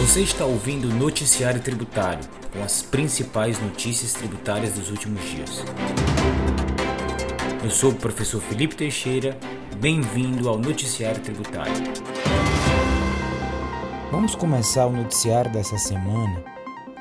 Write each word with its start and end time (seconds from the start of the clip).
Você 0.00 0.22
está 0.22 0.46
ouvindo 0.46 0.88
o 0.88 0.94
Noticiário 0.94 1.60
Tributário, 1.60 2.26
com 2.54 2.62
as 2.62 2.80
principais 2.80 3.60
notícias 3.60 4.14
tributárias 4.14 4.72
dos 4.72 4.90
últimos 4.90 5.20
dias. 5.28 5.62
Eu 7.62 7.70
sou 7.70 7.90
o 7.90 7.94
professor 7.94 8.40
Felipe 8.40 8.74
Teixeira, 8.74 9.38
bem-vindo 9.78 10.48
ao 10.48 10.58
Noticiário 10.58 11.22
Tributário. 11.22 11.74
Vamos 14.10 14.34
começar 14.34 14.86
o 14.86 14.92
noticiário 14.92 15.52
dessa 15.52 15.76
semana 15.76 16.42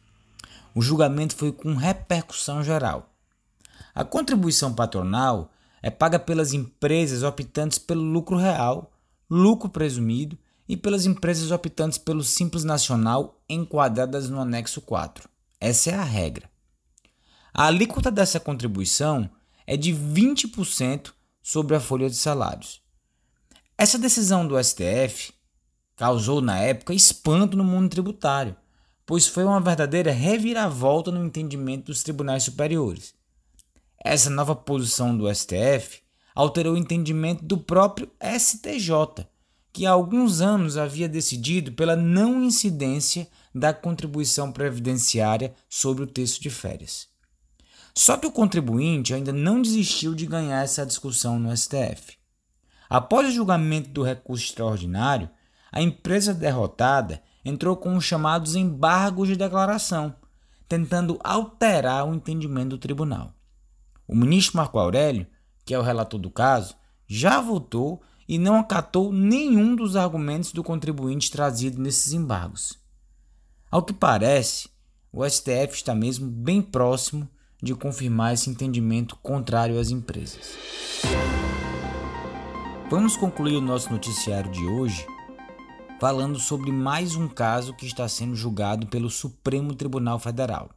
O 0.74 0.80
julgamento 0.80 1.36
foi 1.36 1.52
com 1.52 1.74
repercussão 1.74 2.64
geral. 2.64 3.10
A 3.94 4.04
contribuição 4.04 4.72
patronal 4.72 5.52
é 5.82 5.90
paga 5.90 6.18
pelas 6.18 6.54
empresas 6.54 7.22
optantes 7.22 7.78
pelo 7.78 8.02
lucro 8.02 8.38
real, 8.38 8.90
lucro 9.28 9.68
presumido 9.68 10.38
e 10.66 10.74
pelas 10.76 11.04
empresas 11.04 11.50
optantes 11.50 11.98
pelo 11.98 12.24
Simples 12.24 12.64
Nacional 12.64 13.38
enquadradas 13.46 14.30
no 14.30 14.40
anexo 14.40 14.80
4. 14.80 15.28
Essa 15.64 15.92
é 15.92 15.94
a 15.94 16.02
regra. 16.02 16.50
A 17.54 17.66
alíquota 17.66 18.10
dessa 18.10 18.40
contribuição 18.40 19.30
é 19.64 19.76
de 19.76 19.94
20% 19.94 21.12
sobre 21.40 21.76
a 21.76 21.80
folha 21.80 22.10
de 22.10 22.16
salários. 22.16 22.82
Essa 23.78 23.96
decisão 23.96 24.44
do 24.44 24.60
STF 24.60 25.32
causou 25.94 26.40
na 26.40 26.58
época 26.58 26.92
espanto 26.92 27.56
no 27.56 27.62
mundo 27.62 27.90
tributário, 27.90 28.56
pois 29.06 29.28
foi 29.28 29.44
uma 29.44 29.60
verdadeira 29.60 30.10
reviravolta 30.10 31.12
no 31.12 31.24
entendimento 31.24 31.86
dos 31.86 32.02
tribunais 32.02 32.42
superiores. 32.42 33.14
Essa 34.04 34.30
nova 34.30 34.56
posição 34.56 35.16
do 35.16 35.32
STF 35.32 36.02
alterou 36.34 36.74
o 36.74 36.76
entendimento 36.76 37.44
do 37.44 37.56
próprio 37.56 38.10
STJ, 38.20 39.28
que 39.72 39.86
há 39.86 39.90
alguns 39.90 40.40
anos 40.40 40.76
havia 40.76 41.08
decidido 41.08 41.72
pela 41.72 41.96
não 41.96 42.42
incidência 42.42 43.26
da 43.54 43.72
contribuição 43.72 44.52
previdenciária 44.52 45.54
sobre 45.68 46.04
o 46.04 46.06
texto 46.06 46.42
de 46.42 46.50
férias. 46.50 47.08
Só 47.94 48.16
que 48.16 48.26
o 48.26 48.32
contribuinte 48.32 49.14
ainda 49.14 49.32
não 49.32 49.60
desistiu 49.60 50.14
de 50.14 50.26
ganhar 50.26 50.62
essa 50.62 50.84
discussão 50.84 51.38
no 51.38 51.54
STF. 51.56 52.16
Após 52.88 53.28
o 53.28 53.32
julgamento 53.32 53.90
do 53.90 54.02
recurso 54.02 54.44
extraordinário, 54.44 55.28
a 55.70 55.80
empresa 55.80 56.34
derrotada 56.34 57.22
entrou 57.44 57.76
com 57.76 57.96
os 57.96 58.04
chamados 58.04 58.54
embargos 58.54 59.28
de 59.28 59.36
declaração, 59.36 60.14
tentando 60.68 61.18
alterar 61.24 62.06
o 62.06 62.14
entendimento 62.14 62.70
do 62.70 62.78
tribunal. 62.78 63.34
O 64.06 64.14
ministro 64.14 64.58
Marco 64.58 64.78
Aurélio, 64.78 65.26
que 65.64 65.72
é 65.72 65.78
o 65.78 65.82
relator 65.82 66.20
do 66.20 66.30
caso, 66.30 66.74
já 67.06 67.40
votou 67.40 68.02
e 68.28 68.38
não 68.38 68.56
acatou 68.56 69.12
nenhum 69.12 69.74
dos 69.74 69.96
argumentos 69.96 70.52
do 70.52 70.62
contribuinte 70.62 71.30
trazido 71.30 71.80
nesses 71.80 72.12
embargos. 72.12 72.78
Ao 73.70 73.82
que 73.82 73.92
parece, 73.92 74.68
o 75.12 75.28
STF 75.28 75.74
está 75.74 75.94
mesmo 75.94 76.30
bem 76.30 76.62
próximo 76.62 77.28
de 77.62 77.74
confirmar 77.74 78.34
esse 78.34 78.50
entendimento 78.50 79.16
contrário 79.16 79.78
às 79.78 79.90
empresas. 79.90 80.56
Vamos 82.90 83.16
concluir 83.16 83.56
o 83.56 83.60
nosso 83.60 83.90
noticiário 83.90 84.50
de 84.50 84.64
hoje 84.66 85.06
falando 86.02 86.38
sobre 86.38 86.72
mais 86.72 87.14
um 87.14 87.28
caso 87.28 87.74
que 87.74 87.86
está 87.86 88.08
sendo 88.08 88.34
julgado 88.34 88.88
pelo 88.88 89.08
Supremo 89.08 89.72
Tribunal 89.72 90.18
Federal. 90.18 90.68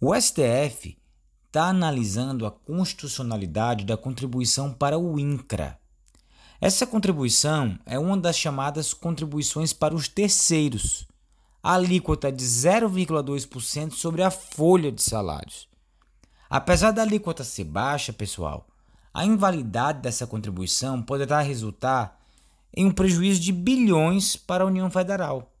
O 0.00 0.14
STF 0.14 0.96
está 1.46 1.64
analisando 1.64 2.46
a 2.46 2.50
constitucionalidade 2.50 3.84
da 3.84 3.96
contribuição 3.96 4.72
para 4.72 4.98
o 4.98 5.18
INCRA. 5.18 5.77
Essa 6.60 6.86
contribuição 6.86 7.78
é 7.86 7.98
uma 7.98 8.16
das 8.16 8.36
chamadas 8.36 8.92
contribuições 8.92 9.72
para 9.72 9.94
os 9.94 10.08
terceiros 10.08 11.06
alíquota 11.62 12.30
de 12.30 12.44
0,2% 12.44 13.92
sobre 13.92 14.22
a 14.22 14.30
folha 14.30 14.90
de 14.90 15.02
salários. 15.02 15.68
Apesar 16.48 16.92
da 16.92 17.02
alíquota 17.02 17.44
ser 17.44 17.64
baixa, 17.64 18.12
pessoal, 18.12 18.66
a 19.12 19.24
invalidade 19.24 20.00
dessa 20.00 20.26
contribuição 20.26 21.02
poderá 21.02 21.40
resultar 21.40 22.18
em 22.74 22.86
um 22.86 22.90
prejuízo 22.90 23.40
de 23.40 23.52
bilhões 23.52 24.36
para 24.36 24.64
a 24.64 24.66
União 24.66 24.90
Federal. 24.90 25.52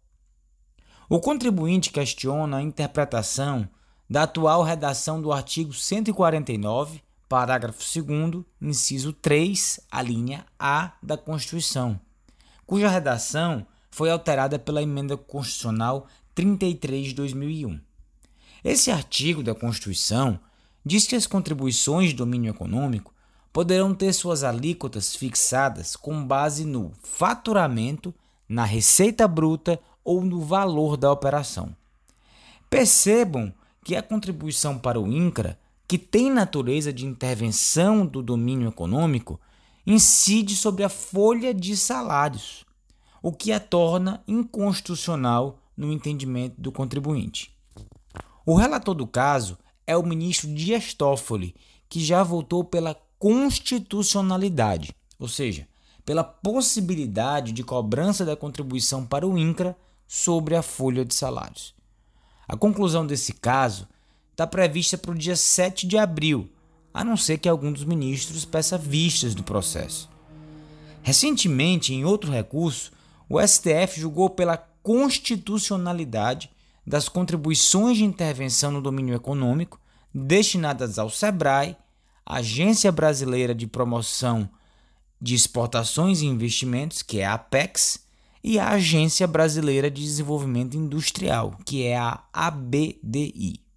O 1.08 1.20
contribuinte 1.20 1.90
questiona 1.90 2.58
a 2.58 2.62
interpretação 2.62 3.68
da 4.08 4.22
atual 4.22 4.62
redação 4.62 5.20
do 5.20 5.32
artigo 5.32 5.72
149, 5.72 7.02
parágrafo 7.28 7.82
2, 8.02 8.44
inciso 8.60 9.12
3, 9.12 9.80
a 9.90 10.02
linha 10.02 10.46
A 10.58 10.92
da 11.02 11.16
Constituição, 11.16 12.00
cuja 12.66 12.88
redação 12.88 13.66
foi 13.90 14.10
alterada 14.10 14.58
pela 14.58 14.82
Emenda 14.82 15.16
Constitucional 15.16 16.06
33 16.34 17.08
de 17.08 17.14
2001. 17.14 17.80
Esse 18.64 18.90
artigo 18.90 19.42
da 19.42 19.54
Constituição 19.54 20.38
diz 20.84 21.06
que 21.06 21.16
as 21.16 21.26
contribuições 21.26 22.10
de 22.10 22.14
domínio 22.14 22.50
econômico 22.50 23.12
poderão 23.52 23.94
ter 23.94 24.12
suas 24.12 24.44
alíquotas 24.44 25.14
fixadas 25.14 25.96
com 25.96 26.24
base 26.24 26.64
no 26.64 26.92
faturamento, 27.02 28.14
na 28.48 28.64
receita 28.64 29.26
bruta 29.26 29.80
ou 30.04 30.22
no 30.22 30.40
valor 30.40 30.96
da 30.96 31.10
operação. 31.10 31.74
Percebam 32.70 33.52
que 33.84 33.96
a 33.96 34.02
contribuição 34.02 34.78
para 34.78 35.00
o 35.00 35.06
INCRA, 35.06 35.58
que 35.88 35.98
tem 35.98 36.30
natureza 36.30 36.92
de 36.92 37.06
intervenção 37.06 38.06
do 38.06 38.22
domínio 38.22 38.68
econômico, 38.68 39.40
incide 39.86 40.54
sobre 40.54 40.84
a 40.84 40.88
folha 40.88 41.52
de 41.54 41.76
salários 41.76 42.68
o 43.22 43.32
que 43.32 43.52
a 43.52 43.60
torna 43.60 44.22
inconstitucional 44.26 45.58
no 45.76 45.92
entendimento 45.92 46.60
do 46.60 46.72
contribuinte. 46.72 47.54
O 48.46 48.54
relator 48.54 48.94
do 48.94 49.06
caso 49.06 49.58
é 49.86 49.96
o 49.96 50.02
ministro 50.02 50.52
Dias 50.52 50.94
Toffoli, 50.94 51.54
que 51.88 52.00
já 52.00 52.22
votou 52.22 52.64
pela 52.64 52.96
constitucionalidade, 53.18 54.94
ou 55.18 55.28
seja, 55.28 55.66
pela 56.04 56.24
possibilidade 56.24 57.52
de 57.52 57.62
cobrança 57.62 58.24
da 58.24 58.36
contribuição 58.36 59.04
para 59.04 59.26
o 59.26 59.36
INCRA 59.36 59.76
sobre 60.06 60.56
a 60.56 60.62
folha 60.62 61.04
de 61.04 61.14
salários. 61.14 61.74
A 62.46 62.56
conclusão 62.56 63.06
desse 63.06 63.34
caso 63.34 63.86
está 64.38 64.46
prevista 64.46 64.96
para 64.96 65.10
o 65.10 65.16
dia 65.16 65.34
7 65.34 65.84
de 65.84 65.98
abril, 65.98 66.48
a 66.94 67.02
não 67.02 67.16
ser 67.16 67.38
que 67.38 67.48
algum 67.48 67.72
dos 67.72 67.84
ministros 67.84 68.44
peça 68.44 68.78
vistas 68.78 69.34
do 69.34 69.42
processo. 69.42 70.08
Recentemente, 71.02 71.92
em 71.92 72.04
outro 72.04 72.30
recurso, 72.30 72.92
o 73.28 73.44
STF 73.44 74.00
julgou 74.00 74.30
pela 74.30 74.56
constitucionalidade 74.56 76.50
das 76.86 77.08
contribuições 77.08 77.96
de 77.96 78.04
intervenção 78.04 78.70
no 78.70 78.80
domínio 78.80 79.16
econômico 79.16 79.80
destinadas 80.14 81.00
ao 81.00 81.10
SEBRAE, 81.10 81.76
Agência 82.24 82.92
Brasileira 82.92 83.52
de 83.52 83.66
Promoção 83.66 84.48
de 85.20 85.34
Exportações 85.34 86.22
e 86.22 86.26
Investimentos, 86.26 87.02
que 87.02 87.18
é 87.18 87.26
a 87.26 87.34
APEX, 87.34 88.06
e 88.44 88.56
a 88.56 88.68
Agência 88.68 89.26
Brasileira 89.26 89.90
de 89.90 90.00
Desenvolvimento 90.00 90.76
Industrial, 90.76 91.58
que 91.66 91.82
é 91.82 91.98
a 91.98 92.22
ABDI. 92.32 93.67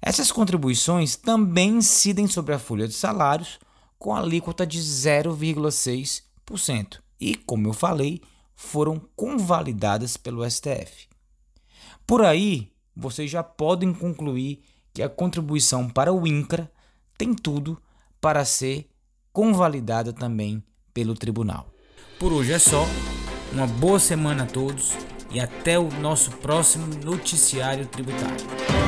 Essas 0.00 0.32
contribuições 0.32 1.16
também 1.16 1.76
incidem 1.76 2.26
sobre 2.26 2.54
a 2.54 2.58
folha 2.58 2.86
de 2.86 2.94
salários 2.94 3.58
com 3.98 4.14
alíquota 4.14 4.66
de 4.66 4.78
0,6% 4.78 6.98
e, 7.20 7.34
como 7.34 7.68
eu 7.68 7.72
falei, 7.72 8.20
foram 8.54 9.00
convalidadas 9.14 10.16
pelo 10.16 10.48
STF. 10.48 11.08
Por 12.06 12.24
aí, 12.24 12.70
vocês 12.94 13.30
já 13.30 13.42
podem 13.42 13.92
concluir 13.92 14.62
que 14.94 15.02
a 15.02 15.08
contribuição 15.08 15.88
para 15.88 16.12
o 16.12 16.26
INCRA 16.26 16.70
tem 17.18 17.34
tudo 17.34 17.80
para 18.20 18.44
ser 18.44 18.88
convalidada 19.32 20.12
também 20.12 20.62
pelo 20.94 21.14
tribunal. 21.14 21.70
Por 22.18 22.32
hoje 22.32 22.52
é 22.52 22.58
só. 22.58 22.86
Uma 23.52 23.66
boa 23.66 23.98
semana 23.98 24.44
a 24.44 24.46
todos 24.46 24.94
e 25.30 25.38
até 25.38 25.78
o 25.78 25.90
nosso 26.00 26.30
próximo 26.32 26.86
noticiário 27.04 27.86
tributário. 27.86 28.85